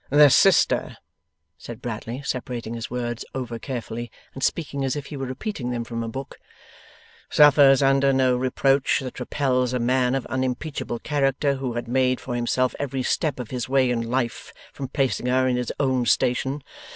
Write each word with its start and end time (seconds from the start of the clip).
'The 0.09 0.31
sister,' 0.31 0.97
said 1.59 1.79
Bradley, 1.79 2.23
separating 2.23 2.73
his 2.73 2.89
words 2.89 3.23
over 3.35 3.59
carefully, 3.59 4.09
and 4.33 4.41
speaking 4.41 4.83
as 4.83 4.95
if 4.95 5.05
he 5.05 5.15
were 5.15 5.27
repeating 5.27 5.69
them 5.69 5.83
from 5.83 6.01
a 6.01 6.07
book, 6.09 6.39
'suffers 7.29 7.83
under 7.83 8.11
no 8.11 8.35
reproach 8.35 9.01
that 9.01 9.19
repels 9.19 9.73
a 9.73 9.79
man 9.79 10.15
of 10.15 10.25
unimpeachable 10.25 10.97
character 10.97 11.53
who 11.53 11.73
had 11.73 11.87
made 11.87 12.19
for 12.19 12.33
himself 12.33 12.73
every 12.79 13.03
step 13.03 13.39
of 13.39 13.51
his 13.51 13.69
way 13.69 13.91
in 13.91 14.01
life, 14.01 14.51
from 14.73 14.87
placing 14.87 15.27
her 15.27 15.47
in 15.47 15.55
his 15.55 15.71
own 15.79 16.07
station. 16.07 16.63